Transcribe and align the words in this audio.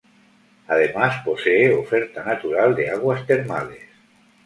Además 0.67 1.21
posee 1.23 1.71
oferta 1.75 2.23
natural 2.23 2.73
de 2.75 2.89
aguas 2.89 3.23
termales. 3.27 3.85